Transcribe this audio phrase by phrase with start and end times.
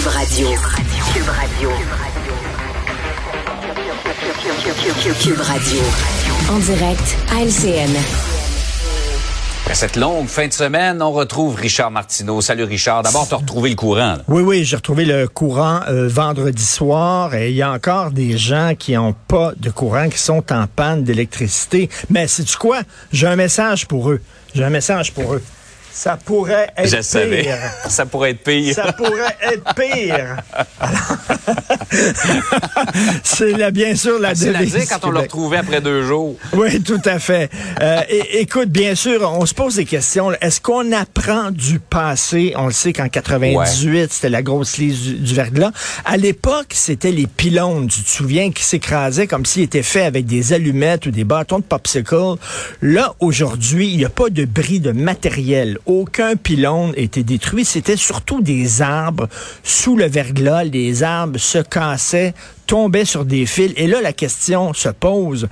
[0.00, 0.48] Cube Radio.
[1.12, 1.70] Cube Radio.
[5.20, 5.80] Cube Radio.
[6.50, 7.90] En direct à LCN.
[9.60, 12.40] Après cette longue fin de semaine, on retrouve Richard Martineau.
[12.40, 13.02] Salut Richard.
[13.02, 14.16] D'abord, tu as retrouvé le courant.
[14.16, 14.22] là.
[14.26, 18.38] Oui, oui, j'ai retrouvé le courant euh, vendredi soir et il y a encore des
[18.38, 21.90] gens qui n'ont pas de courant, qui sont en panne d'électricité.
[22.08, 22.80] Mais sais-tu quoi?
[23.12, 24.22] J'ai un message pour eux.
[24.54, 25.42] J'ai un message pour eux.
[25.92, 27.04] Ça pourrait être Je pire.
[27.04, 27.48] savais.
[27.88, 28.74] Ça pourrait être pire.
[28.74, 30.36] Ça pourrait être pire.
[33.24, 36.04] C'est là, bien sûr la C'est la devise dire quand on l'a retrouvé après deux
[36.04, 36.36] jours.
[36.52, 37.50] Oui, tout à fait.
[37.80, 38.00] Euh,
[38.32, 40.32] écoute, bien sûr, on se pose des questions.
[40.40, 42.54] Est-ce qu'on apprend du passé?
[42.56, 45.72] On le sait qu'en 98, c'était la grosse lise du, du verglas.
[46.04, 50.26] À l'époque, c'était les pylônes, tu te souviens, qui s'écrasaient comme s'ils étaient faits avec
[50.26, 52.34] des allumettes ou des bâtons de popsicle?
[52.82, 55.78] Là, aujourd'hui, il n'y a pas de bris de matériel.
[55.86, 57.64] Aucun pylône été détruit.
[57.64, 59.28] C'était surtout des arbres
[59.62, 60.64] sous le verglas.
[60.64, 62.34] Les arbres se cassaient,
[62.66, 63.72] tombaient sur des fils.
[63.76, 65.48] Et là, la question se pose.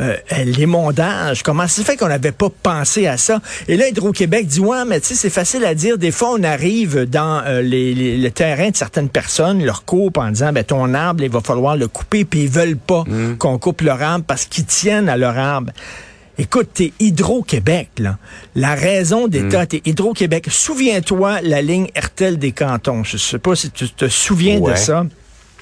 [0.00, 3.40] Euh, les mondages, comment ça fait qu'on n'avait pas pensé à ça?
[3.68, 5.98] Et là, Hydro-Québec dit, ouais, mais tu sais, c'est facile à dire.
[5.98, 10.18] Des fois, on arrive dans euh, les, les- le terrain de certaines personnes, leur coupe
[10.18, 13.04] en disant, ben, ton arbre, il va falloir le couper, puis ils veulent pas
[13.38, 15.70] qu'on coupe leur arbre parce qu'ils tiennent à leur arbre.
[16.36, 18.18] Écoute, t'es Hydro-Québec, là.
[18.56, 20.48] La raison d'État, t'es Hydro-Québec.
[20.50, 23.04] Souviens-toi la ligne Hertel des cantons.
[23.04, 25.06] Je sais pas si tu te souviens de ça.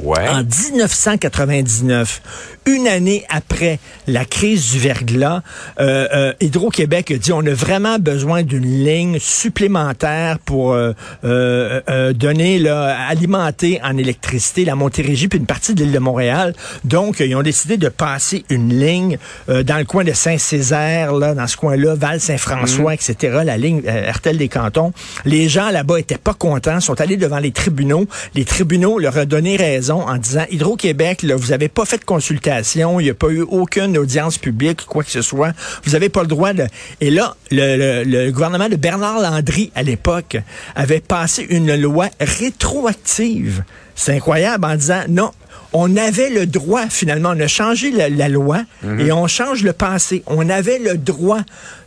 [0.00, 0.28] Ouais.
[0.28, 2.22] En 1999,
[2.66, 5.42] une année après la crise du verglas,
[5.80, 10.92] euh, euh, Hydro-Québec a dit on a vraiment besoin d'une ligne supplémentaire pour euh,
[11.24, 15.98] euh, euh, donner, là, alimenter en électricité la Montérégie puis une partie de l'île de
[15.98, 16.54] Montréal.
[16.84, 21.34] Donc, ils ont décidé de passer une ligne euh, dans le coin de Saint-Césaire, là,
[21.34, 24.92] dans ce coin-là, Val-Saint-François, etc., la ligne euh, Hertel des cantons.
[25.24, 28.06] Les gens là-bas étaient pas contents, sont allés devant les tribunaux.
[28.34, 33.00] Les tribunaux leur ont donné raison en disant Hydro-Québec, vous avez pas fait de consultation,
[33.00, 35.52] il n'y a pas eu aucune audience publique, quoi que ce soit.
[35.84, 36.66] Vous avez pas le droit de.
[37.00, 40.36] Et là, le, le- le gouvernement de Bernard Landry, à l'époque,
[40.74, 43.64] avait passé une loi rétroactive.
[43.94, 45.30] C'est incroyable en disant non.
[45.72, 48.62] On avait le droit, finalement, on a changé la, la loi
[48.98, 50.22] et on change le passé.
[50.26, 51.40] On avait le droit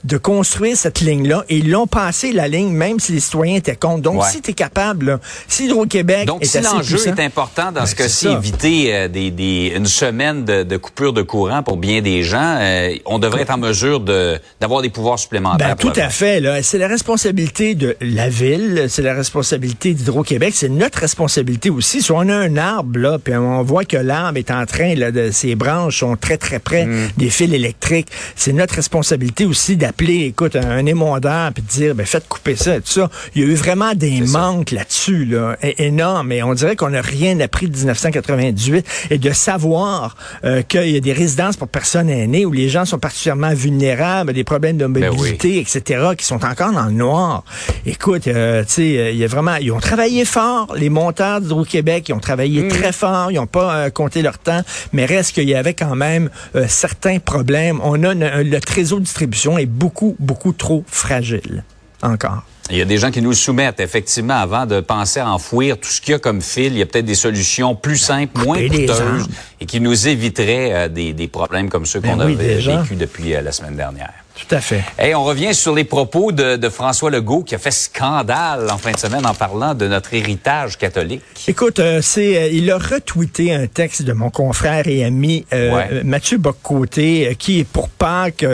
[0.03, 3.75] de construire cette ligne-là et ils l'ont passé, la ligne, même si les citoyens étaient
[3.75, 4.01] contre.
[4.01, 4.29] Donc, Ouais.
[4.31, 7.96] si tu es capable, là, si Hydro-Québec Donc, est si l'enjeu est important dans ce
[7.96, 8.38] Ben, cas-ci, c'est ça.
[8.38, 12.57] éviter euh, des, des, une semaine de, de coupure de courant pour bien des gens,
[12.59, 15.69] euh, on devrait être en mesure de d'avoir des pouvoirs supplémentaires.
[15.69, 16.41] Ben, tout à fait.
[16.62, 22.02] C'est la responsabilité de la ville, c'est la responsabilité d'Hydro-Québec, c'est notre responsabilité aussi.
[22.03, 25.12] Si on a un arbre, là, puis on voit que l'arbre est en train, là,
[25.12, 27.09] de, ses branches sont très, très près Mm.
[27.18, 31.94] des fils électriques, c'est notre responsabilité aussi d'appeler, écoute, un, un émondeur, puis de dire,
[31.96, 33.09] ben, faites couper ça, tout ça.
[33.35, 36.31] Il y a eu vraiment des manques là-dessus, là, énormes.
[36.31, 40.16] Et on dirait qu'on n'a rien appris de 1998 et de savoir
[40.46, 44.31] euh, qu'il y a des résidences pour personnes aînées où les gens sont particulièrement vulnérables,
[44.31, 45.18] des problèmes de Ben oui.
[45.18, 45.81] mobilité, etc.,
[46.18, 47.44] qui sont encore dans le noir.
[47.85, 51.41] Écoute, euh, tu sais, euh, il y a vraiment, ils ont travaillé fort, les monteurs
[51.41, 52.68] d'Hydro-Québec, ils ont travaillé Mm.
[52.69, 54.62] très fort, ils n'ont pas euh, compté leur temps,
[54.94, 57.80] mais reste qu'il y avait quand même euh, certains problèmes.
[57.84, 61.64] On a une- le réseau de distribution est beaucoup, beaucoup trop fragile
[62.02, 62.44] encore.
[62.72, 65.88] Il y a des gens qui nous soumettent, effectivement, avant de penser à enfouir tout
[65.90, 68.58] ce qu'il y a comme fil, il y a peut-être des solutions plus simples, moins
[68.68, 69.28] coûteuses
[69.62, 72.82] et qui nous éviteraient euh, des, des problèmes comme ceux Ben qu'on oui, avait déjà.
[72.82, 74.14] vécu depuis euh, la semaine dernière.
[74.35, 74.84] Tout à fait.
[75.00, 78.78] Hey, on revient sur les propos de, de François Legault qui a fait scandale en
[78.78, 81.22] fin de semaine en parlant de notre héritage catholique.
[81.47, 85.66] Écoute, euh, c'est, euh, il a retweeté un texte de mon confrère et ami euh,
[85.75, 86.03] Ouais.
[86.03, 88.46] Mathieu Boccoté, qui, pour Pâques,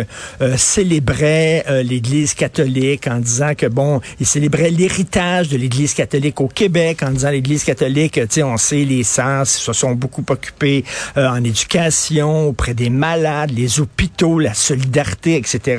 [0.55, 7.03] célébrait l'Église catholique en disant que, bon, il célébrait l'héritage de l'Église catholique au Québec,
[7.03, 10.83] en disant l'Église catholique, tu sais, on sait, les sens se sont beaucoup occupés
[11.15, 15.70] en éducation, auprès des malades, les hôpitaux, la solidarité, etc.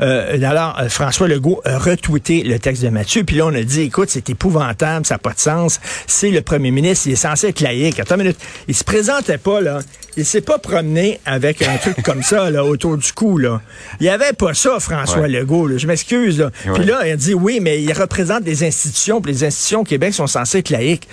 [0.00, 3.62] Euh, alors, euh, François Legault a retweeté le texte de Mathieu, puis là, on a
[3.62, 5.80] dit, écoute, c'est épouvantable, ça n'a pas de sens.
[6.06, 8.00] C'est le premier ministre, il est censé être laïque.
[8.00, 8.38] Attends une minute,
[8.68, 9.80] il se présentait pas, là.
[10.16, 13.60] Il s'est pas promené avec un truc comme ça, là, autour du cou, là.
[14.00, 15.28] Il y avait pas ça, François Ouais.
[15.28, 15.76] Legault, là.
[15.78, 16.50] Je m'excuse, là.
[16.74, 19.84] Puis là, il a dit, oui, mais il représente des institutions, puis les institutions au
[19.84, 21.06] Québec sont censées être laïques.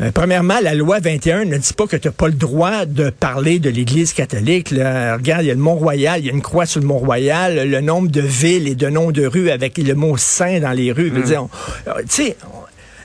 [0.00, 3.10] Euh, premièrement, la loi 21 ne dit pas que tu n'as pas le droit de
[3.10, 4.70] parler de l'Église catholique.
[4.70, 5.16] Là.
[5.16, 7.80] Regarde, il y a le Mont-Royal, il y a une croix sur le Mont-Royal, le
[7.80, 11.12] nombre de villes et de noms de rues avec le mot saint dans les rues.
[11.38, 11.48] On-
[11.88, 12.36] euh, tu sais,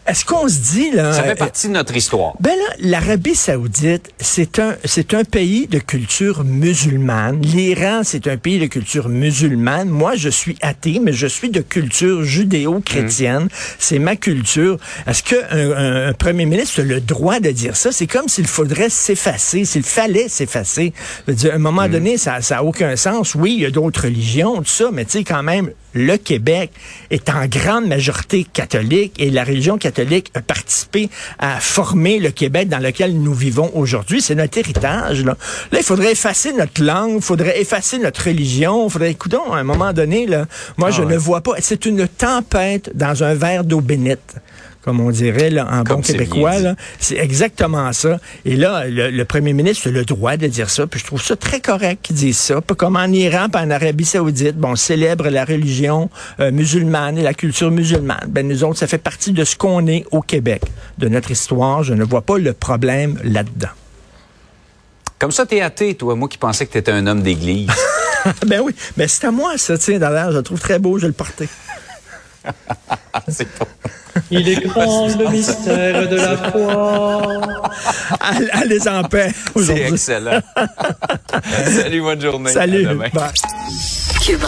[0.05, 1.13] Est-ce qu'on se dit, là...
[1.13, 2.33] Ça fait euh, partie de notre histoire.
[2.41, 7.41] Ben là, l'Arabie saoudite, c'est un, c'est un pays de culture musulmane.
[7.41, 9.88] L'Iran, c'est un pays de culture musulmane.
[9.88, 13.47] Moi, je suis athée, mais je suis de culture judéo-chrétienne.
[13.79, 14.77] C'est ma culture.
[15.07, 17.91] Est-ce qu'un un, un premier ministre a le droit de dire ça?
[17.91, 20.94] C'est comme s'il faudrait s'effacer, s'il fallait s'effacer.
[21.27, 23.35] À un moment donné, ça n'a aucun sens.
[23.35, 26.72] Oui, il y a d'autres religions, tout ça, mais tu sais, quand même, le Québec
[27.10, 31.10] est en grande majorité catholique et la religion catholique a participé
[31.40, 34.22] à former le Québec dans lequel nous vivons aujourd'hui.
[34.22, 35.24] C'est notre héritage.
[35.24, 35.38] Là.
[35.72, 38.88] là, il faudrait effacer notre langue, il faudrait effacer notre religion.
[38.88, 40.45] Il faudrait, écoutons, à un moment donné, là,
[40.78, 41.13] moi, je Ah ouais.
[41.13, 41.54] ne vois pas.
[41.60, 44.36] C'est une tempête dans un verre d'eau bénite
[44.83, 46.56] comme on dirait là, en Comme bon québécois.
[47.00, 48.19] C'est exactement ça.
[48.44, 50.85] Et là, le, le premier ministre a le droit de dire ça.
[50.88, 52.59] Puis je trouve ça très correct qu'il dise ça.
[52.59, 54.57] Pas comme en Iran, pas en Arabie saoudite.
[54.57, 56.09] Bon, on célèbre la religion
[56.39, 58.25] euh, musulmane et la culture musulmane.
[58.27, 60.62] Ben nous autres, ça fait partie de ce qu'on est au Québec,
[60.97, 61.83] de notre histoire.
[61.83, 63.69] Je ne vois pas le problème là-dedans.
[65.18, 66.15] Comme ça, t'es athée, toi.
[66.15, 67.69] Moi qui pensais que t'étais un homme d'église.
[68.45, 69.77] ben oui, mais c'est à moi ça.
[69.77, 70.97] Tiens, d'ailleurs, je le trouve très beau.
[70.97, 71.47] Je vais le porter.
[73.29, 73.68] C'est pas-
[74.31, 77.42] Il est grand le mystère de la foi.
[78.51, 80.39] Allez en paix C'est excellent.
[81.65, 82.50] Salut, bonne journée.
[82.50, 82.83] À Salut.
[82.86, 83.10] demain.
[83.13, 83.31] Bye.
[84.25, 84.42] Cube